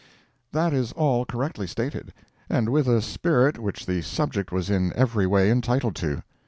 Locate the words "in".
4.67-4.91